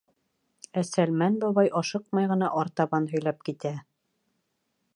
[0.79, 3.77] Ә Сәлмән бабай ашыҡмай ғына артабан һөйләп китә: